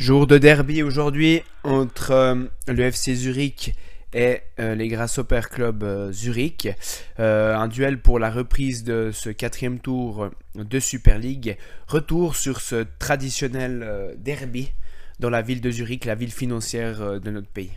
Jour 0.00 0.26
de 0.26 0.38
derby 0.38 0.82
aujourd'hui 0.82 1.42
entre 1.62 2.12
euh, 2.12 2.34
le 2.68 2.84
FC 2.84 3.14
Zurich 3.14 3.74
et 4.14 4.38
euh, 4.58 4.74
les 4.74 4.88
Grasshopper 4.88 5.42
Club 5.50 5.82
euh, 5.82 6.10
Zurich. 6.10 6.68
un 7.18 7.68
duel 7.68 8.00
pour 8.00 8.18
la 8.18 8.30
reprise 8.30 8.82
de 8.82 9.10
ce 9.12 9.28
quatrième 9.28 9.78
tour 9.78 10.30
de 10.54 10.80
Super 10.80 11.18
League. 11.18 11.58
Retour 11.86 12.34
sur 12.34 12.62
ce 12.62 12.86
traditionnel 12.98 14.16
derby 14.16 14.72
dans 15.18 15.28
la 15.28 15.42
ville 15.42 15.60
de 15.60 15.70
Zurich, 15.70 16.06
la 16.06 16.14
ville 16.14 16.32
financière 16.32 17.20
de 17.20 17.30
notre 17.30 17.48
pays. 17.48 17.72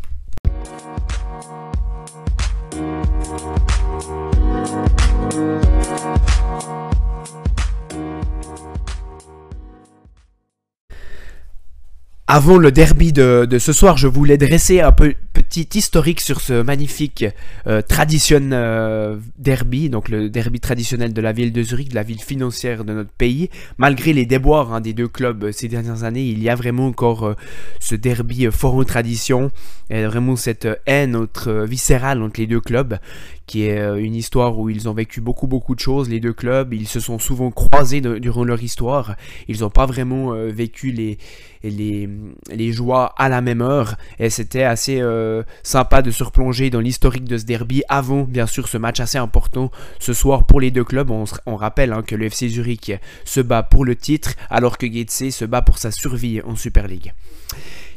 Avant 12.36 12.58
le 12.58 12.72
derby 12.72 13.14
de, 13.14 13.48
ce 13.60 13.74
soir, 13.74 13.96
je 13.96 14.08
voulais 14.08 14.40
dresser 14.40 14.82
un 14.82 14.92
petit 14.92 15.70
historique 15.76 16.20
sur 16.20 16.42
ce 16.42 16.64
magnifique 16.64 17.26
euh, 17.68 17.84
euh, 17.92 19.18
derby, 19.38 19.90
donc 19.92 20.10
le 20.10 20.32
derby 20.32 20.60
traditionnel 20.60 21.14
de 21.14 21.22
la 21.22 21.32
ville 21.32 21.54
de 21.54 21.62
Zurich, 21.62 21.90
de 21.90 21.96
la 21.96 22.02
ville 22.02 22.24
financière 22.24 22.86
de 22.86 22.94
notre 22.94 23.12
pays. 23.12 23.52
Malgré 23.78 24.14
les 24.14 24.26
déboires 24.26 24.74
hein, 24.74 24.82
des 24.82 24.94
deux 24.94 25.08
clubs 25.08 25.44
euh, 25.44 25.52
ces 25.52 25.68
dernières 25.68 26.06
années, 26.06 26.26
il 26.26 26.42
y 26.42 26.50
a 26.50 26.56
vraiment 26.56 26.88
encore 26.88 27.36
ce 27.80 27.94
derby 27.94 28.48
fort 28.50 28.78
en 28.78 28.84
tradition, 28.84 29.52
et 29.92 30.06
vraiment 30.06 30.36
cette 30.36 30.68
haine 30.88 31.16
entre, 31.16 31.68
viscérale 31.70 32.24
entre 32.24 32.40
les 32.40 32.48
deux 32.48 32.62
clubs 32.62 32.98
qui 33.46 33.66
est 33.66 33.80
euh, 33.80 33.96
une 33.96 34.16
histoire 34.16 34.58
où 34.58 34.70
ils 34.70 34.88
ont 34.88 34.94
vécu 34.94 35.22
beaucoup 35.22 35.48
beaucoup 35.48 35.76
de 35.76 35.80
choses, 35.80 36.10
les 36.10 36.20
deux 36.20 36.34
clubs, 36.34 36.74
ils 36.74 36.88
se 36.88 37.00
sont 37.00 37.20
souvent 37.20 37.52
croisés 37.52 38.02
durant 38.02 38.44
leur 38.44 38.62
histoire, 38.62 39.16
ils 39.48 39.62
n'ont 39.62 39.70
pas 39.70 39.86
vraiment 39.86 40.34
euh, 40.34 40.50
vécu 40.50 40.92
les, 40.92 41.18
les, 41.64 42.10
les, 42.50 42.72
joies 42.72 43.14
à 43.18 43.30
la 43.30 43.42
même 43.42 43.62
heure, 43.62 43.96
et 44.20 44.30
c'était 44.30 44.64
assez 44.64 45.00
euh, 45.02 45.44
sympa 45.62 46.02
de 46.02 46.12
se 46.12 46.24
replonger 46.24 46.70
dans 46.70 46.80
l'historique 46.80 47.26
de 47.26 47.38
ce 47.38 47.46
derby 47.46 47.84
avant 47.90 48.24
bien 48.24 48.48
sûr 48.48 48.68
ce 48.68 48.78
match 48.78 49.00
assez 49.00 49.18
important. 49.18 49.72
Ce 50.00 50.14
soir 50.14 50.46
pour 50.46 50.62
les 50.62 50.72
deux 50.72 50.84
clubs, 50.84 51.12
on, 51.12 51.56
rappelle 51.56 51.94
hein, 51.94 52.02
que 52.02 52.16
le 52.16 52.26
FC 52.26 52.48
Zurich 52.48 52.94
se 53.26 53.42
bat 53.42 53.64
pour 53.64 53.86
le 53.86 53.96
titre, 53.96 54.34
alors 54.50 54.78
que 54.78 54.88
Getse 54.92 55.30
se 55.30 55.46
bat 55.46 55.62
pour 55.62 55.78
sa 55.78 55.92
survie 55.92 56.42
en 56.42 56.56
Super 56.56 56.88
League. 56.88 57.14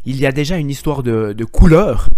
Il 0.05 0.21
y 0.21 0.27
a 0.27 0.33
déjà 0.33 0.57
une 0.57 0.71
histoire 0.71 1.03
de, 1.03 1.33
de 1.33 1.45
couleur 1.45 2.09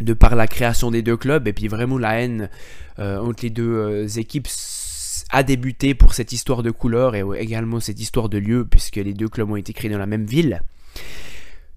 de 0.00 0.12
par 0.12 0.34
la 0.34 0.46
création 0.46 0.90
des 0.90 1.02
deux 1.02 1.16
clubs 1.16 1.46
et 1.46 1.52
puis 1.52 1.68
vraiment 1.68 1.98
la 1.98 2.20
haine 2.20 2.50
euh, 2.98 3.18
entre 3.18 3.44
les 3.44 3.50
deux 3.50 3.72
euh, 3.74 4.08
équipes 4.08 4.48
a 5.30 5.42
débuté 5.42 5.94
pour 5.94 6.14
cette 6.14 6.32
histoire 6.32 6.62
de 6.62 6.70
couleur 6.70 7.14
et 7.14 7.22
également 7.38 7.80
cette 7.80 8.00
histoire 8.00 8.28
de 8.28 8.38
lieu 8.38 8.66
puisque 8.68 8.96
les 8.96 9.14
deux 9.14 9.28
clubs 9.28 9.50
ont 9.50 9.56
été 9.56 9.72
créés 9.72 9.90
dans 9.90 9.98
la 9.98 10.06
même 10.06 10.26
ville. 10.26 10.62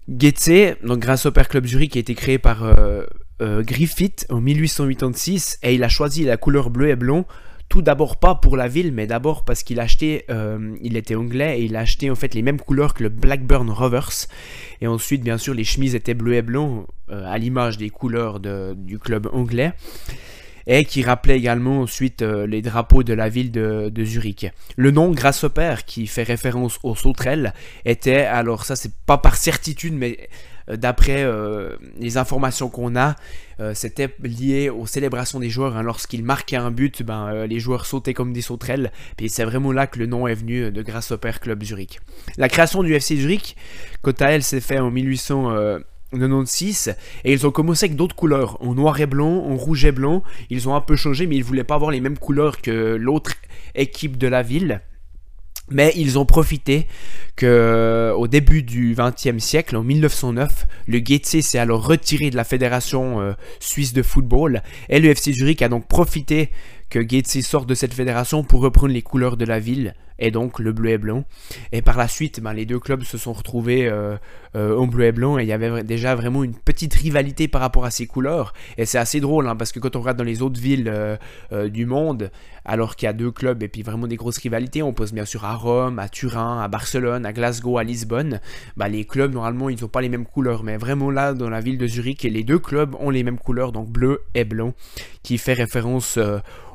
Getse, 0.08 0.76
donc 0.84 0.98
grâce 1.00 1.26
au 1.26 1.32
Père 1.32 1.48
Club 1.48 1.66
Zurich, 1.66 1.96
a 1.96 2.00
été 2.00 2.14
créé 2.14 2.38
par 2.38 2.62
euh, 2.62 3.62
Griffith 3.62 4.26
en 4.30 4.40
1886 4.40 5.58
et 5.62 5.74
il 5.74 5.84
a 5.84 5.88
choisi 5.88 6.24
la 6.24 6.36
couleur 6.36 6.70
bleu 6.70 6.88
et 6.88 6.96
blanc 6.96 7.26
tout 7.68 7.82
d'abord 7.82 8.16
pas 8.16 8.34
pour 8.34 8.56
la 8.56 8.68
ville, 8.68 8.92
mais 8.92 9.06
d'abord 9.06 9.44
parce 9.44 9.62
qu'il 9.62 9.80
achetait, 9.80 10.24
euh, 10.30 10.74
il 10.82 10.96
était 10.96 11.14
anglais 11.14 11.60
et 11.60 11.64
il 11.64 11.76
a 11.76 11.80
acheté 11.80 12.10
en 12.10 12.14
fait 12.14 12.34
les 12.34 12.42
mêmes 12.42 12.60
couleurs 12.60 12.94
que 12.94 13.02
le 13.02 13.08
Blackburn 13.08 13.68
Rovers. 13.70 14.26
Et 14.80 14.86
ensuite, 14.86 15.22
bien 15.22 15.38
sûr, 15.38 15.54
les 15.54 15.64
chemises 15.64 15.94
étaient 15.94 16.14
bleues 16.14 16.34
et 16.34 16.42
blancs, 16.42 16.86
euh, 17.10 17.24
à 17.26 17.36
l'image 17.38 17.76
des 17.76 17.90
couleurs 17.90 18.40
du 18.40 18.98
club 18.98 19.28
anglais. 19.32 19.72
Et 20.70 20.84
qui 20.84 21.02
rappelait 21.02 21.38
également 21.38 21.80
ensuite 21.80 22.20
euh, 22.20 22.46
les 22.46 22.60
drapeaux 22.60 23.02
de 23.02 23.14
la 23.14 23.30
ville 23.30 23.50
de, 23.50 24.04
Zurich. 24.04 24.46
Le 24.76 24.90
nom 24.90 25.10
Grasshopper, 25.12 25.76
qui 25.86 26.06
fait 26.06 26.24
référence 26.24 26.78
aux 26.82 26.94
sauterelles, 26.94 27.54
était, 27.86 28.26
alors 28.26 28.66
ça 28.66 28.76
c'est 28.76 28.92
pas 29.06 29.16
par 29.16 29.36
certitude, 29.36 29.94
mais 29.94 30.28
euh, 30.68 30.76
d'après 30.76 31.22
euh, 31.24 31.76
les 31.98 32.18
informations 32.18 32.68
qu'on 32.68 32.96
a, 32.96 33.16
c'était 33.74 34.14
lié 34.22 34.70
aux 34.70 34.86
célébrations 34.86 35.40
des 35.40 35.50
joueurs. 35.50 35.76
Hein. 35.76 35.82
Lorsqu'ils 35.82 36.22
marquaient 36.22 36.56
un 36.56 36.70
but, 36.70 37.02
ben, 37.02 37.44
les 37.46 37.58
joueurs 37.58 37.86
sautaient 37.86 38.14
comme 38.14 38.32
des 38.32 38.40
sauterelles. 38.40 38.92
Puis 39.16 39.28
c'est 39.30 39.42
vraiment 39.42 39.72
là 39.72 39.88
que 39.88 39.98
le 39.98 40.06
nom 40.06 40.28
est 40.28 40.34
venu 40.34 40.70
de 40.70 40.80
Grasshopper 40.80 41.32
Club 41.40 41.64
Zurich. 41.64 41.98
La 42.36 42.48
création 42.48 42.84
du 42.84 42.94
FC 42.94 43.16
Zurich, 43.16 43.56
quant 44.02 44.12
à 44.20 44.26
elle, 44.26 44.44
s'est 44.44 44.60
fait 44.60 44.78
en 44.78 44.92
1896 46.12 46.96
et 47.24 47.32
ils 47.32 47.46
ont 47.46 47.50
commencé 47.50 47.86
avec 47.86 47.96
d'autres 47.96 48.16
couleurs, 48.16 48.62
en 48.62 48.74
noir 48.74 49.00
et 49.00 49.06
blanc, 49.06 49.44
en 49.44 49.56
rouge 49.56 49.84
et 49.84 49.92
blanc. 49.92 50.22
Ils 50.50 50.68
ont 50.68 50.74
un 50.74 50.80
peu 50.80 50.96
changé, 50.96 51.26
mais 51.26 51.36
ils 51.36 51.44
voulaient 51.44 51.64
pas 51.64 51.74
avoir 51.74 51.90
les 51.90 52.00
mêmes 52.00 52.18
couleurs 52.18 52.60
que 52.60 52.96
l'autre 52.96 53.32
équipe 53.74 54.16
de 54.16 54.28
la 54.28 54.42
ville. 54.42 54.82
Mais 55.70 55.92
ils 55.96 56.18
ont 56.18 56.24
profité 56.24 56.86
que 57.36 58.12
au 58.16 58.26
début 58.26 58.62
du 58.62 58.96
XXe 58.96 59.42
siècle, 59.42 59.76
en 59.76 59.82
1909, 59.82 60.66
le 60.86 60.98
Getse 61.04 61.40
s'est 61.40 61.58
alors 61.58 61.86
retiré 61.86 62.30
de 62.30 62.36
la 62.36 62.44
fédération 62.44 63.20
euh, 63.20 63.32
suisse 63.60 63.92
de 63.92 64.02
football 64.02 64.62
et 64.88 64.98
le 64.98 65.10
FC 65.10 65.32
Zurich 65.32 65.60
a 65.60 65.68
donc 65.68 65.86
profité 65.86 66.50
que 66.90 67.06
Getse 67.06 67.40
sorte 67.40 67.68
de 67.68 67.74
cette 67.74 67.94
fédération 67.94 68.44
pour 68.44 68.60
reprendre 68.60 68.92
les 68.92 69.02
couleurs 69.02 69.36
de 69.36 69.44
la 69.44 69.58
ville 69.58 69.94
et 70.18 70.30
donc 70.30 70.58
le 70.58 70.72
bleu 70.72 70.90
et 70.90 70.98
blanc. 70.98 71.24
Et 71.72 71.82
par 71.82 71.96
la 71.96 72.08
suite, 72.08 72.40
ben, 72.40 72.52
les 72.52 72.66
deux 72.66 72.78
clubs 72.78 73.02
se 73.04 73.18
sont 73.18 73.32
retrouvés 73.32 73.86
euh, 73.86 74.16
euh, 74.56 74.76
en 74.76 74.86
bleu 74.86 75.06
et 75.06 75.12
blanc 75.12 75.38
et 75.38 75.42
il 75.42 75.48
y 75.48 75.52
avait 75.52 75.84
déjà 75.84 76.14
vraiment 76.14 76.44
une 76.44 76.54
petite 76.54 76.94
rivalité 76.94 77.48
par 77.48 77.60
rapport 77.60 77.84
à 77.84 77.90
ces 77.90 78.06
couleurs. 78.06 78.52
Et 78.76 78.84
c'est 78.84 78.98
assez 78.98 79.20
drôle 79.20 79.46
hein, 79.48 79.56
parce 79.56 79.72
que 79.72 79.78
quand 79.78 79.96
on 79.96 80.00
regarde 80.00 80.18
dans 80.18 80.24
les 80.24 80.42
autres 80.42 80.60
villes 80.60 80.90
euh, 80.92 81.68
du 81.68 81.86
monde, 81.86 82.30
alors 82.64 82.96
qu'il 82.96 83.06
y 83.06 83.08
a 83.08 83.12
deux 83.12 83.30
clubs 83.30 83.62
et 83.62 83.68
puis 83.68 83.82
vraiment 83.82 84.06
des 84.06 84.16
grosses 84.16 84.38
rivalités, 84.38 84.82
on 84.82 84.92
pense 84.92 85.12
bien 85.12 85.24
sûr 85.24 85.44
à 85.44 85.54
Rome, 85.54 85.98
à 85.98 86.08
Turin, 86.08 86.60
à 86.60 86.68
Barcelone, 86.68 87.24
à 87.24 87.32
Glasgow, 87.32 87.78
à 87.78 87.84
Lisbonne, 87.84 88.40
ben, 88.76 88.88
les 88.88 89.04
clubs 89.04 89.32
normalement 89.32 89.68
ils 89.68 89.80
n'ont 89.80 89.88
pas 89.88 90.00
les 90.00 90.08
mêmes 90.08 90.26
couleurs. 90.26 90.64
Mais 90.64 90.76
vraiment 90.76 91.10
là, 91.10 91.32
dans 91.32 91.48
la 91.48 91.60
ville 91.60 91.78
de 91.78 91.86
Zurich, 91.86 92.24
les 92.24 92.44
deux 92.44 92.58
clubs 92.58 92.94
ont 92.98 93.10
les 93.10 93.22
mêmes 93.22 93.38
couleurs, 93.38 93.72
donc 93.72 93.88
bleu 93.88 94.22
et 94.34 94.44
blanc, 94.44 94.74
qui 95.22 95.38
fait 95.38 95.54
référence 95.54 96.18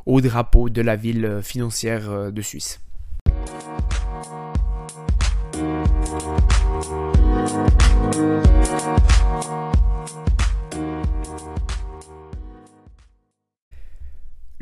au 0.06 0.22
drapeau 0.22 0.70
de 0.70 0.82
la 0.82 0.96
ville 0.96 1.40
financière 1.42 2.32
de 2.32 2.42
Suisse. 2.42 2.80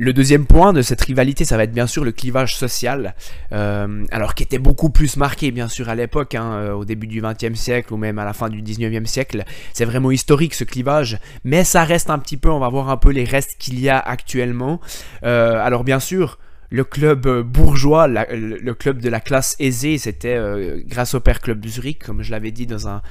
Le 0.03 0.13
deuxième 0.13 0.47
point 0.47 0.73
de 0.73 0.81
cette 0.81 1.01
rivalité, 1.01 1.45
ça 1.45 1.57
va 1.57 1.63
être 1.63 1.73
bien 1.73 1.85
sûr 1.85 2.03
le 2.03 2.12
clivage 2.12 2.56
social, 2.56 3.13
euh, 3.51 4.03
alors 4.09 4.34
qui 4.34 4.41
était 4.41 4.57
beaucoup 4.57 4.89
plus 4.89 5.16
marqué 5.16 5.51
bien 5.51 5.67
sûr 5.67 5.89
à 5.89 5.94
l'époque, 5.94 6.34
hein, 6.34 6.53
euh, 6.53 6.73
au 6.73 6.85
début 6.85 7.06
du 7.06 7.22
XXe 7.22 7.53
siècle 7.53 7.94
ou 7.94 7.97
même 7.97 8.17
à 8.17 8.25
la 8.25 8.34
fin 8.34 8.50
du 8.50 8.63
XIXe 8.63 9.07
siècle. 9.07 9.44
C'est 9.73 9.85
vraiment 9.85 10.09
historique 10.09 10.56
ce 10.56 10.63
clivage, 10.63 11.19
mais 11.44 11.63
ça 11.63 11.84
reste 11.84 12.09
un 12.09 12.17
petit 12.17 12.38
peu, 12.38 12.50
on 12.50 12.57
va 12.57 12.67
voir 12.67 12.90
un 12.90 12.97
peu 12.97 13.11
les 13.11 13.25
restes 13.25 13.57
qu'il 13.59 13.79
y 13.79 13.90
a 13.90 14.00
actuellement. 14.00 14.79
Euh, 15.23 15.63
alors 15.63 15.84
bien 15.84 16.00
sûr, 16.00 16.40
le 16.71 16.85
club 16.85 17.27
euh, 17.27 17.43
bourgeois, 17.43 18.07
le 18.07 18.71
club 18.71 18.99
de 18.99 19.09
la 19.09 19.19
classe 19.19 19.57
aisée, 19.59 19.97
c'était 19.97 20.35
euh, 20.35 20.81
grâce 20.87 21.13
au 21.13 21.19
Père 21.19 21.41
Club 21.41 21.65
Zurich, 21.65 22.01
comme 22.01 22.23
je 22.23 22.31
l'avais 22.31 22.51
dit 22.51 22.65
dans 22.65 22.87
un, 22.87 23.01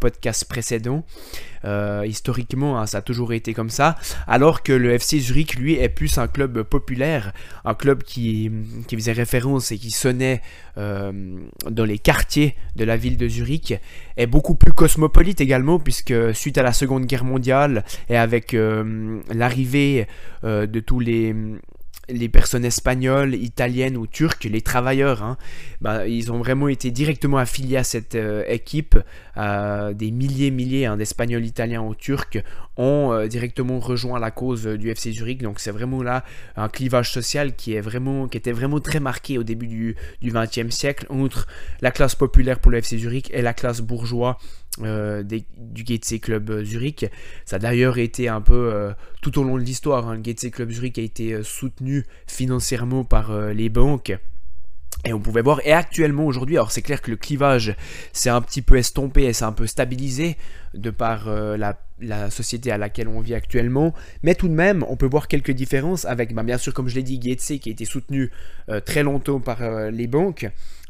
podcast 0.00 0.46
précédent. 0.46 1.04
Euh, 1.66 2.04
historiquement, 2.06 2.80
hein, 2.80 2.86
ça 2.86 2.98
a 2.98 3.02
toujours 3.02 3.34
été 3.34 3.52
comme 3.52 3.68
ça. 3.68 3.96
Alors 4.26 4.62
que 4.62 4.72
le 4.72 4.92
FC 4.92 5.20
Zurich, 5.20 5.56
lui, 5.56 5.74
est 5.74 5.90
plus 5.90 6.16
un 6.16 6.28
club 6.28 6.62
populaire, 6.62 7.34
un 7.66 7.74
club 7.74 8.02
qui, 8.02 8.50
qui 8.88 8.96
faisait 8.96 9.12
référence 9.12 9.70
et 9.70 9.76
qui 9.76 9.90
sonnait 9.90 10.40
dans 10.76 11.84
les 11.84 11.98
quartiers 11.98 12.56
de 12.74 12.84
la 12.84 12.96
ville 12.96 13.18
de 13.18 13.28
Zurich, 13.28 13.74
est 14.16 14.26
beaucoup 14.26 14.54
plus 14.54 14.72
cosmopolite 14.72 15.42
également, 15.42 15.78
puisque 15.78 16.14
suite 16.32 16.56
à 16.56 16.62
la 16.62 16.72
Seconde 16.72 17.04
Guerre 17.04 17.24
mondiale 17.24 17.84
et 18.08 18.16
avec 18.16 18.56
l'arrivée 19.28 20.06
de 20.42 20.80
tous 20.80 21.00
les 21.00 21.36
les 22.12 22.28
personnes 22.28 22.64
espagnoles, 22.64 23.34
italiennes 23.34 23.96
ou 23.96 24.06
turques, 24.06 24.44
les 24.44 24.62
travailleurs, 24.62 25.22
hein, 25.22 25.36
bah, 25.80 26.06
ils 26.06 26.32
ont 26.32 26.38
vraiment 26.38 26.68
été 26.68 26.90
directement 26.90 27.38
affiliés 27.38 27.76
à 27.76 27.84
cette 27.84 28.14
euh, 28.14 28.44
équipe. 28.46 28.98
Euh, 29.36 29.94
des 29.94 30.10
milliers, 30.10 30.50
milliers 30.50 30.86
hein, 30.86 30.96
d'Espagnols, 30.96 31.44
Italiens 31.44 31.82
ou 31.82 31.94
Turcs 31.94 32.42
ont 32.76 33.12
euh, 33.12 33.26
directement 33.26 33.78
rejoint 33.78 34.18
la 34.18 34.30
cause 34.30 34.66
du 34.66 34.90
FC 34.90 35.12
Zurich. 35.12 35.42
Donc 35.42 35.60
c'est 35.60 35.70
vraiment 35.70 36.02
là 36.02 36.24
un 36.56 36.68
clivage 36.68 37.12
social 37.12 37.54
qui, 37.54 37.76
qui 38.30 38.36
était 38.36 38.52
vraiment 38.52 38.80
très 38.80 39.00
marqué 39.00 39.38
au 39.38 39.42
début 39.42 39.66
du 39.66 39.96
XXe 40.22 40.70
siècle 40.70 41.06
entre 41.08 41.46
la 41.80 41.90
classe 41.90 42.14
populaire 42.14 42.58
pour 42.58 42.70
le 42.70 42.78
FC 42.78 42.98
Zurich 42.98 43.30
et 43.32 43.42
la 43.42 43.54
classe 43.54 43.80
bourgeoise 43.80 44.36
euh, 44.82 45.22
du 45.22 45.84
Getse 45.86 46.20
Club 46.20 46.62
Zurich. 46.62 47.06
Ça 47.44 47.56
a 47.56 47.58
d'ailleurs 47.58 47.98
été 47.98 48.28
un 48.28 48.40
peu 48.40 48.72
euh, 48.72 48.92
tout 49.20 49.38
au 49.38 49.44
long 49.44 49.56
de 49.56 49.62
l'histoire. 49.62 50.08
Hein, 50.08 50.16
le 50.16 50.24
Getse 50.24 50.50
Club 50.50 50.70
Zurich 50.70 50.98
a 50.98 51.02
été 51.02 51.32
euh, 51.32 51.42
soutenu 51.42 52.04
financièrement 52.26 53.04
par 53.04 53.32
les 53.52 53.68
banques. 53.68 54.16
Et 55.04 55.14
on 55.14 55.20
pouvait 55.20 55.40
voir, 55.40 55.60
et 55.64 55.72
actuellement 55.72 56.26
aujourd'hui, 56.26 56.56
alors 56.56 56.70
c'est 56.70 56.82
clair 56.82 57.00
que 57.00 57.10
le 57.10 57.16
clivage 57.16 57.74
s'est 58.12 58.28
un 58.28 58.42
petit 58.42 58.60
peu 58.60 58.76
estompé 58.76 59.22
et 59.22 59.32
s'est 59.32 59.46
un 59.46 59.52
peu 59.52 59.66
stabilisé 59.66 60.36
de 60.74 60.90
par 60.90 61.30
la, 61.30 61.78
société 62.28 62.70
à 62.70 62.76
laquelle 62.76 63.08
on 63.08 63.20
vit 63.20 63.34
actuellement, 63.34 63.94
mais 64.22 64.34
tout 64.34 64.48
de 64.48 64.52
même, 64.52 64.84
on 64.90 64.96
peut 64.96 65.06
voir 65.06 65.26
quelques 65.26 65.52
différences 65.52 66.04
avec, 66.04 66.34
bah, 66.34 66.42
bien 66.42 66.58
sûr, 66.58 66.74
comme 66.74 66.88
je 66.88 66.96
l'ai 66.96 67.02
dit, 67.02 67.18
Getse 67.18 67.58
qui 67.58 67.70
a 67.70 67.72
été 67.72 67.86
soutenu 67.86 68.30
très 68.84 69.02
longtemps 69.02 69.40
par 69.40 69.90
les 69.90 70.06
banques. 70.06 70.46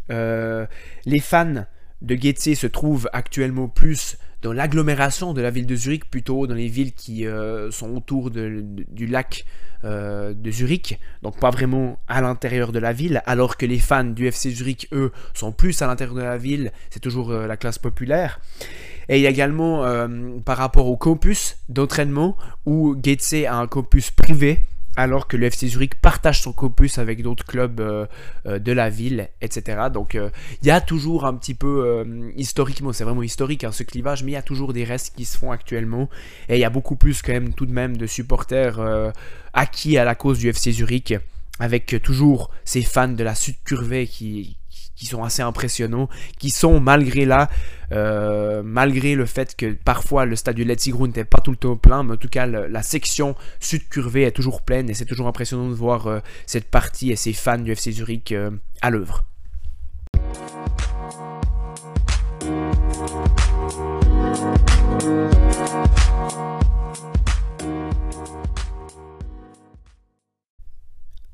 les 0.09 1.21
fans 1.21 1.67
de 2.03 2.17
Getse 2.17 2.55
se 2.55 2.67
trouve 2.67 3.09
actuellement 3.13 3.69
plus 3.69 4.17
dans 4.43 4.53
l'agglomération 4.53 5.35
de 5.35 5.43
la 5.43 5.51
ville 5.51 5.67
de 5.67 5.77
Zurich, 5.77 6.09
plutôt 6.09 6.47
dans 6.47 6.55
les 6.55 6.69
villes 6.69 6.95
qui 6.95 7.27
euh, 7.27 7.71
sont 7.71 7.95
autour 7.95 8.31
du 8.31 9.07
lac 9.07 9.45
euh, 9.85 10.33
de 10.35 10.51
Zurich, 10.51 10.99
donc 11.23 11.39
pas 11.39 11.51
vraiment 11.51 11.99
à 12.09 12.21
l'intérieur 12.23 12.73
de 12.73 12.79
la 12.79 12.93
ville, 12.93 13.23
alors 13.27 13.57
que 13.57 13.67
les 13.67 13.79
fans 13.79 14.05
du 14.05 14.27
FC 14.27 14.51
Zurich, 14.51 14.89
eux, 14.93 15.13
sont 15.35 15.53
plus 15.53 15.83
à 15.83 15.87
l'intérieur 15.87 16.17
de 16.17 16.23
la 16.23 16.39
ville, 16.39 16.73
c'est 16.89 17.01
toujours 17.01 17.31
euh, 17.31 17.47
la 17.47 17.57
classe 17.57 17.79
populaire. 17.79 18.41
Et 19.09 19.17
il 19.17 19.23
y 19.23 19.27
a 19.27 19.31
également 19.31 19.85
par 20.45 20.57
rapport 20.57 20.87
au 20.87 20.97
campus 20.97 21.57
d'entraînement, 21.69 22.37
où 22.65 22.95
Getse 23.03 23.45
a 23.45 23.57
un 23.57 23.67
campus 23.67 24.13
privé, 24.13 24.61
alors 25.01 25.27
que 25.27 25.37
le 25.37 25.47
FC 25.47 25.69
Zurich 25.69 25.95
partage 25.95 26.43
son 26.43 26.53
campus 26.53 26.99
avec 26.99 27.23
d'autres 27.23 27.45
clubs 27.45 27.81
euh, 27.81 28.07
euh, 28.47 28.59
de 28.59 28.73
la 28.73 28.91
ville, 28.91 29.29
etc. 29.41 29.89
Donc 29.93 30.15
euh, 30.15 30.31
il 30.63 30.69
y 30.69 30.71
a 30.71 30.81
toujours 30.81 31.25
un 31.25 31.35
petit 31.35 31.55
peu, 31.55 32.05
historiquement, 32.37 32.93
c'est 32.93 33.05
vraiment 33.05 33.23
historique 33.23 33.65
hein, 33.65 33.73
ce 33.73 33.83
clivage, 33.83 34.23
mais 34.23 34.33
il 34.33 34.35
y 34.35 34.39
a 34.39 34.43
toujours 34.43 34.73
des 34.73 34.85
restes 34.85 35.15
qui 35.17 35.25
se 35.25 35.39
font 35.39 35.53
actuellement. 35.53 36.09
Et 36.49 36.57
il 36.57 36.61
y 36.61 36.65
a 36.65 36.71
beaucoup 36.71 36.97
plus 36.97 37.23
quand 37.23 37.33
même 37.33 37.55
tout 37.55 37.67
de 37.67 37.73
même 37.73 37.97
de 37.97 38.07
supporters 38.07 38.81
acquis 39.53 39.99
à 39.99 40.05
la 40.05 40.15
cause 40.15 40.39
du 40.39 40.49
FC 40.49 40.73
Zurich, 40.73 41.15
avec 41.59 41.97
toujours 42.03 42.51
ces 42.65 42.83
fans 42.83 43.09
de 43.09 43.25
la 43.25 43.35
Sud 43.35 43.57
Curvée 43.65 44.07
qui, 44.07 44.57
qui 45.01 45.07
sont 45.07 45.25
assez 45.25 45.41
impressionnants, 45.41 46.11
qui 46.39 46.51
sont 46.51 46.79
malgré 46.79 47.25
là, 47.25 47.49
euh, 47.91 48.61
malgré 48.63 49.15
le 49.15 49.25
fait 49.25 49.57
que 49.57 49.73
parfois 49.73 50.27
le 50.27 50.37
stade 50.37 50.57
du 50.57 50.65
Letzigrund 50.65 51.09
n'était 51.09 51.25
pas 51.25 51.41
tout 51.41 51.51
le 51.51 51.57
temps 51.57 51.77
plein, 51.77 52.03
mais 52.03 52.13
en 52.13 52.17
tout 52.19 52.29
cas 52.29 52.45
la 52.45 52.83
section 52.83 53.35
sud 53.61 53.89
curvée 53.89 54.25
est 54.25 54.31
toujours 54.31 54.61
pleine 54.61 54.91
et 54.91 54.95
c'est 54.95 55.07
toujours 55.07 55.27
impressionnant 55.27 55.71
de 55.71 55.75
voir 55.75 56.07
euh, 56.07 56.21
cette 56.45 56.71
partie 56.71 57.11
et 57.11 57.17
ces 57.17 57.33
fans 57.33 57.57
du 57.57 57.73
FC 57.73 57.93
Zurich 57.93 58.33
euh, 58.33 58.51
à 58.83 58.91
l'œuvre. 58.91 59.25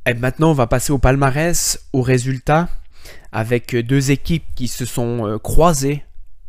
Et 0.09 0.15
maintenant, 0.15 0.51
on 0.51 0.55
va 0.55 0.69
passer 0.69 0.93
au 0.93 0.99
palmarès, 0.99 1.85
aux 1.93 2.03
résultats 2.03 2.69
avec 3.37 3.77
deux 3.77 4.12
équipes 4.12 4.47
qui 4.55 4.67
se 4.67 4.87
sont 4.87 5.27
euh, 5.27 5.38
croisées 5.38 6.03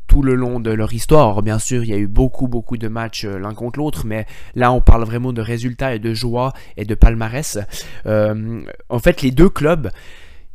tout 0.07 0.22
le 0.22 0.36
long 0.36 0.62
de 0.62 0.72
leur 0.72 0.94
histoire. 0.94 1.42
bien 1.42 1.60
sûr, 1.60 1.84
il 1.84 1.89
y 1.89 1.94
a 1.94 1.98
eu 1.98 2.07
beaucoup, 2.07 2.48
beaucoup 2.48 2.78
de 2.78 2.88
matchs 2.88 3.25
euh, 3.25 3.38
l'un 3.38 3.54
contre 3.54 3.80
l'autre, 3.80 4.06
mais 4.06 4.25
là, 4.56 4.72
on 4.72 4.80
parle 4.80 5.04
vraiment 5.04 5.34
de 5.34 5.42
résultats 5.42 5.94
et 5.94 6.00
de 6.00 6.13
joie 6.13 6.54
et 6.78 6.86
de 6.86 6.95
palmarès. 6.95 7.60
Euh, 8.06 8.62
en 8.88 9.00
fait, 9.00 9.22
les 9.22 9.31
deux 9.31 9.50
clubs 9.50 9.92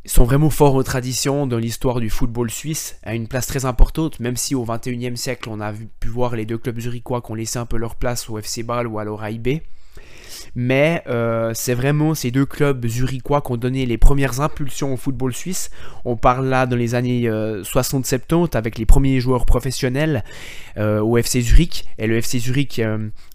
sont 0.05 0.23
vraiment 0.23 0.49
forts 0.49 0.73
aux 0.73 0.81
traditions 0.81 1.45
dans 1.45 1.59
l'histoire 1.59 1.99
du 1.99 2.09
football 2.09 2.49
suisse, 2.49 2.97
à 3.03 3.13
une 3.13 3.27
place 3.27 3.45
très 3.45 3.65
importante, 3.65 4.19
même 4.19 4.35
si 4.35 4.55
au 4.55 4.65
21e 4.65 5.15
siècle, 5.15 5.49
on 5.51 5.61
a 5.61 5.71
pu 5.99 6.07
voir 6.07 6.35
les 6.35 6.47
deux 6.47 6.57
clubs 6.57 6.79
zurichois 6.79 7.21
qui 7.21 7.31
ont 7.31 7.35
laissé 7.35 7.59
un 7.59 7.67
peu 7.67 7.77
leur 7.77 7.93
place 7.95 8.27
au 8.27 8.39
FC 8.39 8.63
Bâle 8.63 8.87
ou 8.87 8.97
à 8.97 9.03
l'Orail 9.03 9.37
B. 9.37 9.59
Mais 10.55 11.03
euh, 11.07 11.51
c'est 11.53 11.73
vraiment 11.73 12.13
ces 12.13 12.31
deux 12.31 12.45
clubs 12.45 12.85
zurichois 12.85 13.41
qui 13.41 13.51
ont 13.51 13.57
donné 13.57 13.85
les 13.85 13.97
premières 13.97 14.41
impulsions 14.41 14.93
au 14.93 14.97
football 14.97 15.33
suisse. 15.33 15.69
On 16.05 16.15
parle 16.15 16.47
là 16.47 16.65
dans 16.65 16.75
les 16.75 16.95
années 16.95 17.27
60-70 17.27 18.33
euh, 18.33 18.47
avec 18.53 18.77
les 18.77 18.85
premiers 18.85 19.19
joueurs 19.19 19.45
professionnels 19.45 20.23
euh, 20.77 20.99
au 21.01 21.17
FC 21.17 21.41
Zurich. 21.41 21.85
Et 21.97 22.07
le 22.07 22.17
FC 22.17 22.39
Zurich 22.39 22.81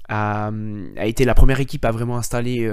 a, 0.08 0.50
été 0.96 1.24
la 1.24 1.34
première 1.34 1.60
équipe 1.60 1.84
à 1.84 1.90
vraiment 1.90 2.16
installer 2.16 2.68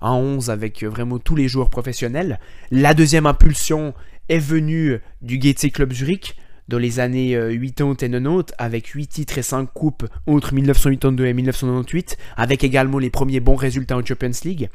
un 0.00 0.12
11 0.12 0.50
avec 0.50 0.82
vraiment 0.84 1.18
tous 1.18 1.36
les 1.36 1.48
joueurs 1.48 1.70
professionnels. 1.70 2.38
La 2.70 2.94
deuxième 2.94 3.26
impulsion 3.26 3.94
est 4.28 4.38
venue 4.38 5.00
du 5.22 5.38
Gates 5.38 5.70
Club 5.72 5.92
Zurich 5.92 6.36
dans 6.70 6.78
les 6.78 7.00
années 7.00 7.32
80 7.32 7.40
euh, 7.40 7.92
et 7.92 8.10
90, 8.10 8.54
avec 8.56 8.86
8 8.86 9.06
titres 9.08 9.38
et 9.38 9.42
5 9.42 9.68
coupes 9.74 10.06
entre 10.26 10.54
1982 10.54 11.26
et 11.26 11.34
1998, 11.34 12.16
avec 12.36 12.64
également 12.64 12.98
les 12.98 13.10
premiers 13.10 13.40
bons 13.40 13.56
résultats 13.56 13.98
en 13.98 14.04
Champions 14.04 14.30
League. 14.44 14.70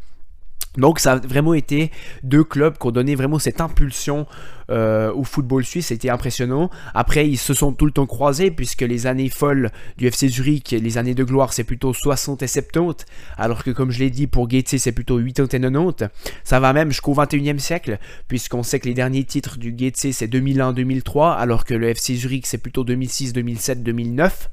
Donc 0.77 0.99
ça 0.99 1.13
a 1.13 1.15
vraiment 1.17 1.53
été 1.53 1.91
deux 2.23 2.43
clubs 2.43 2.77
qui 2.77 2.87
ont 2.87 2.91
donné 2.91 3.15
vraiment 3.15 3.39
cette 3.39 3.61
impulsion 3.61 4.25
euh, 4.71 5.13
au 5.13 5.23
football 5.23 5.63
suisse, 5.63 5.87
c'était 5.87 6.09
impressionnant. 6.09 6.69
Après, 6.93 7.27
ils 7.27 7.37
se 7.37 7.53
sont 7.53 7.73
tout 7.73 7.85
le 7.85 7.91
temps 7.91 8.07
croisés 8.07 8.51
puisque 8.51 8.81
les 8.81 9.07
années 9.07 9.29
folles 9.29 9.71
du 9.97 10.07
FC 10.07 10.27
Zurich, 10.27 10.71
les 10.71 10.97
années 10.97 11.13
de 11.13 11.23
gloire, 11.23 11.53
c'est 11.53 11.63
plutôt 11.63 11.93
60 11.93 12.41
et 12.41 12.47
70, 12.47 13.05
alors 13.37 13.63
que 13.63 13.71
comme 13.71 13.91
je 13.91 13.99
l'ai 13.99 14.09
dit, 14.09 14.27
pour 14.27 14.47
Gaetze, 14.47 14.77
c'est 14.77 14.91
plutôt 14.91 15.19
80 15.19 15.45
et 15.45 15.59
90. 15.61 16.07
Ça 16.43 16.59
va 16.59 16.73
même 16.73 16.89
jusqu'au 16.89 17.13
21e 17.13 17.59
siècle, 17.59 17.99
puisqu'on 18.27 18.63
sait 18.63 18.79
que 18.79 18.87
les 18.87 18.93
derniers 18.93 19.23
titres 19.23 19.57
du 19.57 19.71
Gaetze, 19.71 20.11
c'est 20.11 20.27
2001-2003, 20.27 21.35
alors 21.35 21.65
que 21.65 21.73
le 21.73 21.89
FC 21.89 22.15
Zurich, 22.15 22.47
c'est 22.47 22.57
plutôt 22.57 22.83
2006, 22.83 23.33
2007, 23.33 23.83
2009. 23.83 24.49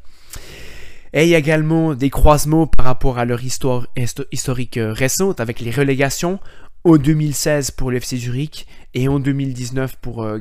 Et 1.15 1.33
également 1.33 1.95
des 1.95 2.09
croisements 2.09 2.67
par 2.67 2.87
rapport 2.87 3.19
à 3.19 3.25
leur 3.25 3.45
histoire 3.45 3.87
historique 4.33 4.79
euh, 4.79 4.93
récente 4.93 5.41
avec 5.41 5.61
les 5.61 5.71
relégations 5.71 6.39
en 6.85 6.97
2016 6.97 7.71
pour 7.73 7.91
le 7.91 8.01
Zurich 8.01 8.67
et 8.95 9.09
en 9.09 9.21
2019 9.21 9.97
pour 9.97 10.23
euh, 10.23 10.41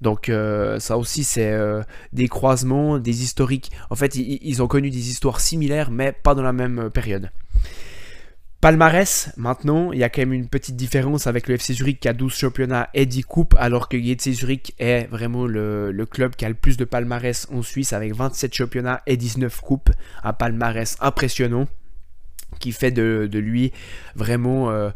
Donc 0.00 0.28
euh, 0.28 0.78
ça 0.78 0.96
aussi 0.96 1.24
c'est 1.24 1.52
euh, 1.52 1.82
des 2.12 2.28
croisements, 2.28 2.98
des 2.98 3.22
historiques. 3.22 3.70
En 3.90 3.96
fait 3.96 4.14
ils, 4.16 4.62
ont 4.62 4.66
connu 4.66 4.90
des 4.90 5.10
histoires 5.10 5.40
similaires 5.40 5.90
mais 5.90 6.12
pas 6.12 6.34
dans 6.34 6.42
la 6.42 6.52
même 6.52 6.90
période. 6.90 7.30
Palmarès, 8.66 9.30
maintenant, 9.36 9.92
il 9.92 10.00
y 10.00 10.02
a 10.02 10.08
quand 10.08 10.22
même 10.22 10.32
une 10.32 10.48
petite 10.48 10.74
différence 10.74 11.28
avec 11.28 11.46
le 11.46 11.54
FC 11.54 11.72
Zurich 11.72 12.00
qui 12.00 12.08
a 12.08 12.12
12 12.12 12.34
championnats 12.34 12.90
et 12.94 13.06
10 13.06 13.22
coupes, 13.22 13.54
alors 13.60 13.88
que 13.88 13.96
GC 13.96 14.32
Zurich 14.32 14.74
est 14.80 15.06
vraiment 15.08 15.46
le, 15.46 16.04
club 16.10 16.34
qui 16.34 16.44
a 16.44 16.48
le 16.48 16.56
plus 16.56 16.76
de 16.76 16.84
palmarès 16.84 17.46
en 17.52 17.62
Suisse 17.62 17.92
avec 17.92 18.12
27 18.12 18.52
championnats 18.52 19.02
et 19.06 19.16
19 19.16 19.60
coupes. 19.60 19.90
Un 20.24 20.32
palmarès 20.32 20.96
impressionnant 21.00 21.68
qui 22.58 22.72
fait 22.72 22.90
de, 22.90 23.30
lui 23.32 23.70
vraiment 24.16 24.68
euh, 24.72 24.90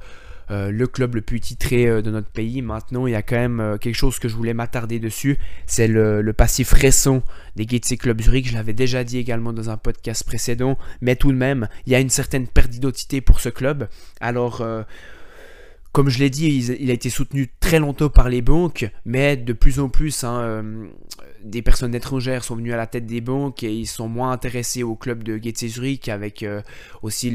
euh, 0.51 0.73
le 0.73 0.87
club 0.89 1.15
le 1.15 1.21
plus 1.21 1.39
titré 1.39 1.87
euh, 1.87 2.03
de 2.03 2.11
notre 2.11 2.29
pays. 2.29 2.61
Maintenant, 2.61 3.07
il 3.07 3.13
y 3.13 3.17
a 3.17 3.23
quand 3.23 3.37
même 3.37 3.61
euh, 3.61 3.79
quelque 3.79 3.95
chose 3.95 4.19
que 4.19 4.29
je 4.29 4.35
voulais 4.35 4.55
m'attarder 4.55 4.99
dessus. 4.99 5.39
C'est 5.67 5.87
le, 5.87 6.33
passif 6.33 6.73
récent 6.73 7.23
des 7.55 7.67
Gates 7.67 7.97
Club 7.97 8.21
Zurich. 8.21 8.49
Je 8.49 8.55
l'avais 8.55 8.73
déjà 8.73 9.05
dit 9.05 9.19
également 9.19 9.53
dans 9.53 9.71
un 9.71 9.77
podcast 9.77 10.25
précédent. 10.25 10.77
Mais 11.01 11.15
tout 11.15 11.31
de 11.31 11.37
même, 11.37 11.69
il 11.87 11.93
y 11.93 11.95
a 11.95 12.01
une 12.01 12.11
certaine 12.11 12.49
perte 12.49 12.71
d'identité 12.71 13.21
pour 13.21 13.41
ce 13.41 13.49
club. 13.49 13.89
Alors... 14.21 14.65
comme 15.93 16.09
je 16.09 16.21
l'ai 16.21 16.31
dit, 16.31 16.47
il, 16.79 16.89
a 16.89 16.93
été 16.95 17.11
soutenu 17.11 17.51
très 17.59 17.81
longtemps 17.81 18.11
par 18.11 18.29
les 18.29 18.43
banques, 18.43 18.89
mais 19.05 19.37
de 19.37 19.53
plus 19.53 19.81
en 19.81 19.89
plus, 19.89 20.23
hein, 20.23 20.63
des 21.43 21.63
personnes 21.63 21.97
étrangères 21.97 22.45
sont 22.45 22.55
venues 22.55 22.73
à 22.73 22.77
la 22.77 22.87
tête 22.87 23.07
des 23.07 23.21
banques 23.21 23.65
et 23.65 23.75
ils 23.75 23.89
sont 23.89 24.07
moins 24.07 24.31
intéressés 24.31 24.85
au 24.85 24.95
club 24.95 25.25
de 25.25 25.37
Gates 25.37 25.67
Zurich 25.67 26.09
avec 26.09 26.47
aussi 27.03 27.33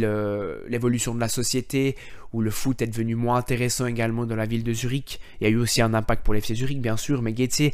l'évolution 0.69 1.13
de 1.13 1.19
la 1.19 1.27
société 1.27 1.97
où 2.33 2.41
le 2.41 2.51
foot 2.51 2.81
est 2.81 2.87
devenu 2.87 3.15
moins 3.15 3.37
intéressant 3.37 3.85
également 3.85 4.25
dans 4.25 4.35
la 4.35 4.45
ville 4.45 4.63
de 4.63 4.73
Zurich. 4.73 5.19
Il 5.39 5.45
y 5.45 5.47
a 5.47 5.49
eu 5.49 5.57
aussi 5.57 5.81
un 5.81 5.93
impact 5.93 6.23
pour 6.23 6.33
l'FC 6.33 6.53
Zurich, 6.55 6.81
bien 6.81 6.97
sûr, 6.97 7.21
mais 7.21 7.33
Gaetze 7.33 7.71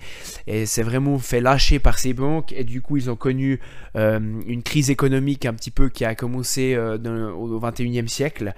s'est 0.65 0.83
vraiment 0.83 1.17
fait 1.19 1.41
lâcher 1.41 1.79
par 1.79 1.99
ses 1.99 2.13
banques 2.13 2.53
et 2.53 2.63
du 2.63 2.81
coup, 2.81 2.97
ils 2.97 3.09
ont 3.09 3.15
connu 3.15 3.59
euh, 3.95 4.19
une 4.47 4.63
crise 4.63 4.89
économique 4.89 5.45
un 5.45 5.53
petit 5.53 5.71
peu 5.71 5.89
qui 5.89 6.05
a 6.05 6.15
commencé 6.15 6.73
euh, 6.75 7.31
au 7.31 7.59
21e 7.59 8.07
siècle 8.07 8.53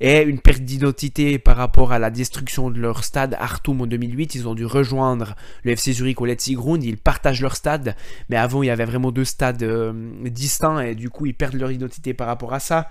et 0.00 0.22
une 0.22 0.40
perte 0.40 0.62
d'identité 0.62 1.38
par 1.38 1.56
rapport 1.56 1.92
à 1.92 1.98
la 1.98 2.10
destruction 2.10 2.70
de 2.70 2.80
leur 2.80 3.04
stade 3.04 3.36
Artum 3.38 3.80
en 3.80 3.86
2008. 3.86 4.34
Ils 4.34 4.48
ont 4.48 4.54
dû 4.54 4.64
rejoindre 4.64 5.34
le 5.62 5.72
FC 5.72 5.92
Zurich 5.92 6.20
au 6.20 6.26
Letzigrund. 6.26 6.82
Ils 6.84 6.96
partagent 6.96 7.42
leur 7.42 7.56
stade, 7.56 7.96
mais 8.28 8.36
avant, 8.36 8.62
il 8.62 8.66
y 8.66 8.70
avait 8.70 8.84
vraiment 8.84 9.10
deux 9.10 9.24
stades 9.24 9.62
euh, 9.62 9.92
distincts 10.24 10.80
et 10.80 10.94
du 10.94 11.10
coup, 11.10 11.26
ils 11.26 11.34
perdent 11.34 11.56
leur 11.56 11.70
identité 11.70 12.14
par 12.14 12.26
rapport 12.26 12.54
à 12.54 12.60
ça. 12.60 12.88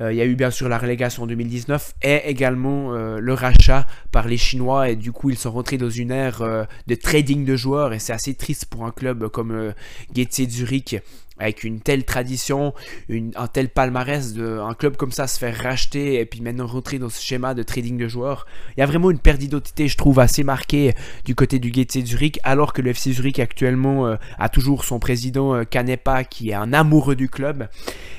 Euh, 0.00 0.12
il 0.12 0.16
y 0.16 0.20
a 0.20 0.26
eu 0.26 0.34
bien 0.34 0.50
sûr 0.50 0.68
la 0.68 0.78
relégation 0.78 1.22
en 1.22 1.26
2019 1.26 1.94
et 2.02 2.22
également 2.26 2.94
euh, 2.94 3.18
le 3.18 3.32
rachat 3.32 3.86
par 4.12 4.28
les 4.28 4.36
Chinois. 4.36 4.90
Et 4.90 4.96
du 4.96 5.12
coup 5.12 5.30
ils 5.30 5.38
sont 5.38 5.52
rentrés 5.52 5.78
dans 5.78 5.90
une 5.90 6.10
ère 6.10 6.42
euh, 6.42 6.64
de 6.86 6.94
trading 6.94 7.44
de 7.44 7.56
joueurs. 7.56 7.92
Et 7.92 7.98
c'est 7.98 8.12
assez 8.12 8.34
triste 8.34 8.66
pour 8.66 8.84
un 8.84 8.90
club 8.90 9.28
comme 9.28 9.52
euh, 9.52 9.72
Zurich 10.48 10.96
avec 11.38 11.64
une 11.64 11.80
telle 11.80 12.04
tradition, 12.04 12.72
un 13.10 13.46
tel 13.46 13.68
palmarès, 13.68 14.32
de, 14.32 14.58
un 14.58 14.74
club 14.74 14.96
comme 14.96 15.12
ça 15.12 15.26
se 15.26 15.38
faire 15.38 15.56
racheter 15.56 16.20
et 16.20 16.26
puis 16.26 16.40
maintenant 16.40 16.66
rentrer 16.66 16.98
dans 16.98 17.08
ce 17.08 17.22
schéma 17.22 17.54
de 17.54 17.62
trading 17.62 17.98
de 17.98 18.08
joueurs. 18.08 18.46
Il 18.76 18.80
y 18.80 18.82
a 18.82 18.86
vraiment 18.86 19.10
une 19.10 19.18
perte 19.18 19.38
d'identité, 19.38 19.88
je 19.88 19.96
trouve, 19.96 20.18
assez 20.18 20.44
marquée 20.44 20.94
du 21.24 21.34
côté 21.34 21.58
du 21.58 21.70
Gaetze 21.70 22.04
Zurich, 22.04 22.38
alors 22.42 22.72
que 22.72 22.80
le 22.80 22.90
FC 22.90 23.12
Zurich 23.12 23.38
actuellement 23.38 24.06
euh, 24.06 24.16
a 24.38 24.48
toujours 24.48 24.84
son 24.84 24.98
président 24.98 25.54
euh, 25.54 25.64
Canepa 25.64 26.24
qui 26.24 26.50
est 26.50 26.54
un 26.54 26.72
amoureux 26.72 27.16
du 27.16 27.28
club. 27.28 27.68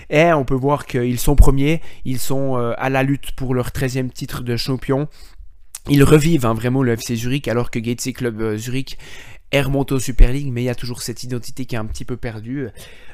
Et 0.10 0.32
on 0.32 0.46
peut 0.46 0.56
voir 0.56 0.86
qu'ils 0.86 1.20
sont 1.20 1.36
premiers, 1.36 1.82
ils 2.06 2.20
sont 2.20 2.58
euh, 2.58 2.74
à 2.78 2.90
la 2.90 3.04
lutte 3.04 3.32
pour 3.32 3.56
leur 3.56 3.70
13e 3.70 4.10
titre 4.10 4.44
de 4.44 4.56
champion. 4.58 5.08
Ils 5.90 6.04
revivent 6.04 6.46
hein, 6.46 6.54
vraiment 6.54 6.84
le 6.84 6.92
FC 6.94 7.16
Zurich 7.16 7.48
alors 7.48 7.72
que 7.72 7.80
Gaetze 7.80 8.12
Club 8.14 8.58
Zurich 8.58 8.98
est 9.52 9.62
remonté 9.62 10.00
Super 10.00 10.32
League, 10.32 10.52
mais 10.52 10.62
il 10.62 10.66
y 10.66 10.70
a 10.70 10.76
toujours 10.76 11.02
cette 11.02 11.24
identité 11.24 11.66
qui 11.66 11.76
est 11.76 11.80
un 11.80 11.86
petit 11.86 12.06
peu 12.06 12.18
perdue. 12.18 12.68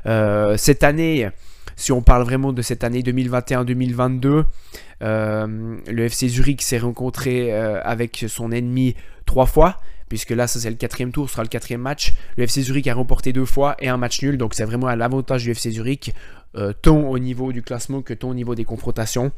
Euh, 0.06 0.58
cette 0.58 0.84
année, 0.84 1.30
si 1.76 1.92
on 1.92 2.02
parle 2.02 2.24
vraiment 2.24 2.54
de 2.54 2.62
cette 2.62 2.84
année 2.84 3.02
2021-2022, 3.02 4.46
euh, 5.02 5.78
le 5.88 6.04
FC 6.06 6.28
Zurich 6.28 6.62
s'est 6.62 6.80
rencontré 6.80 7.54
euh, 7.54 7.82
avec 7.84 8.26
son 8.28 8.52
ennemi 8.52 8.96
trois 9.26 9.46
fois. 9.46 9.80
Puisque 10.10 10.32
là, 10.32 10.48
ça 10.48 10.60
c'est 10.60 10.70
le 10.70 10.76
quatrième 10.76 11.12
tour, 11.12 11.28
ce 11.28 11.34
sera 11.34 11.44
le 11.44 11.50
quatrième 11.50 11.82
match. 11.82 12.14
Le 12.38 12.44
FC 12.44 12.62
Zurich 12.62 12.88
a 12.88 12.94
remporté 12.94 13.34
deux 13.34 13.46
fois 13.46 13.76
et 13.80 13.90
un 13.90 13.98
match 13.98 14.22
nul, 14.22 14.38
donc 14.38 14.54
c'est 14.54 14.66
vraiment 14.66 14.88
à 14.88 14.96
l'avantage 14.96 15.44
du 15.44 15.52
FC 15.52 15.72
Zurich, 15.72 16.14
euh, 16.56 16.72
tant 16.82 17.00
au 17.00 17.18
niveau 17.18 17.52
du 17.52 17.64
classement 17.64 18.02
que 18.02 18.14
tant 18.14 18.30
au 18.30 18.34
niveau 18.34 18.56
des 18.56 18.64
confrontations. 18.64 19.32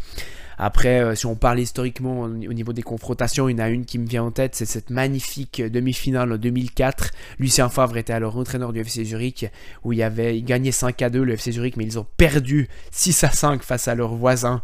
Après, 0.58 1.02
euh, 1.02 1.16
si 1.16 1.26
on 1.26 1.36
parle 1.36 1.60
historiquement 1.60 2.22
au 2.22 2.30
niveau 2.30 2.74
des 2.74 2.82
confrontations, 2.82 3.50
il 3.50 3.54
y 3.54 3.56
en 3.56 3.64
a 3.64 3.70
une 3.70 3.86
qui 3.86 4.00
me 4.00 4.08
vient 4.08 4.24
en 4.24 4.32
tête, 4.32 4.56
c'est 4.56 4.66
cette 4.66 4.90
magnifique 4.90 5.62
demi-finale 5.62 6.32
en 6.34 6.38
2004. 6.38 7.12
Lucien 7.40 7.70
Favre 7.70 7.98
était 7.98 8.14
alors 8.14 8.38
entraîneur 8.38 8.74
du 8.74 8.80
FC 8.82 9.06
Zurich, 9.06 9.46
où 9.84 9.94
il, 9.94 10.02
avait, 10.02 10.38
il 10.38 10.44
gagnait 10.44 10.72
5 10.72 11.02
à 11.02 11.10
2 11.10 11.24
le 11.24 11.34
FC 11.34 11.54
Zurich, 11.54 11.78
mais 11.78 11.86
ils 11.86 12.00
ont 12.00 12.08
perdu 12.18 12.68
6 12.92 13.24
à 13.24 13.32
5 13.32 13.64
face 13.64 13.88
à 13.88 13.96
leurs 13.96 14.16
voisins 14.16 14.62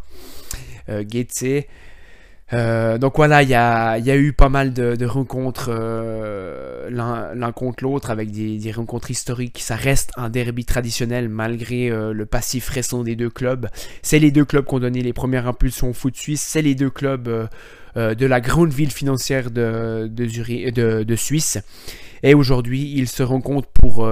euh, 0.90 1.04
euh, 2.54 2.98
donc 2.98 3.16
voilà, 3.16 3.44
il 3.44 3.50
y 3.50 3.56
a, 3.56 4.16
eu 4.18 4.34
pas 4.34 4.50
mal 4.50 4.74
de, 4.74 5.06
rencontres 5.06 5.70
euh, 5.70 6.90
l'un 6.90 7.52
contre 7.52 7.84
l'autre 7.84 8.10
avec 8.10 8.32
des, 8.32 8.72
rencontres 8.72 9.12
historiques. 9.12 9.60
Ça 9.60 9.76
reste 9.76 10.12
un 10.18 10.30
derby 10.30 10.66
traditionnel 10.66 11.30
malgré 11.30 11.90
euh, 11.90 12.14
le 12.14 12.26
passif 12.26 12.70
récent 12.70 13.04
des 13.04 13.16
deux 13.16 13.30
clubs. 13.30 13.68
C'est 14.02 14.20
les 14.20 14.32
deux 14.32 14.46
clubs 14.46 14.66
qui 14.66 14.76
ont 14.76 14.80
donné 14.80 15.02
les 15.02 15.14
premières 15.14 15.48
impulsions 15.48 15.90
au 15.90 15.94
foot 15.94 16.16
suisse. 16.16 16.42
C'est 16.42 16.62
les 16.62 16.76
deux 16.76 16.90
clubs 16.90 17.50
de 17.96 18.26
la 18.26 18.40
grande 18.40 18.72
ville 18.72 18.92
financière 18.92 19.52
de, 19.52 20.10
de, 20.10 21.04
de 21.04 21.16
Suisse. 21.16 21.60
Et 22.24 22.34
aujourd'hui, 22.34 22.94
ils 22.96 23.08
se 23.08 23.24
rencontrent 23.24 23.70
pour 23.70 24.08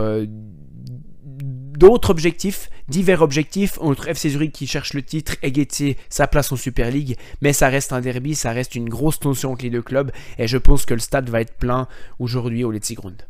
d'autres 1.79 2.09
objectifs, 2.09 2.69
divers 2.89 3.21
objectifs, 3.21 3.79
entre 3.79 4.09
FC 4.09 4.31
Zurich 4.31 4.51
qui 4.51 4.67
cherche 4.67 4.93
le 4.93 5.01
titre 5.01 5.37
et 5.41 5.53
Getty 5.53 5.95
sa 6.09 6.27
place 6.27 6.51
en 6.51 6.57
Super 6.57 6.91
League, 6.91 7.15
mais 7.41 7.53
ça 7.53 7.69
reste 7.69 7.93
un 7.93 8.01
derby, 8.01 8.35
ça 8.35 8.51
reste 8.51 8.75
une 8.75 8.89
grosse 8.89 9.19
tension 9.19 9.53
entre 9.53 9.63
les 9.63 9.69
deux 9.69 9.81
clubs, 9.81 10.11
et 10.37 10.47
je 10.47 10.57
pense 10.57 10.85
que 10.85 10.93
le 10.93 10.99
stade 10.99 11.29
va 11.29 11.39
être 11.39 11.53
plein 11.53 11.87
aujourd'hui 12.19 12.65
au 12.65 12.71
Letzigrund. 12.71 13.23